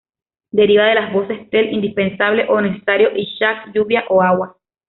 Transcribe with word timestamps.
Deriva 0.49 0.85
de 0.87 0.95
las 0.95 1.13
voces 1.13 1.47
"Tel", 1.51 1.71
indispensable 1.71 2.47
o 2.49 2.59
necesario 2.59 3.09
y 3.15 3.37
"chaac", 3.37 3.71
lluvia 3.71 4.03
o 4.09 4.23
agua. 4.23 4.55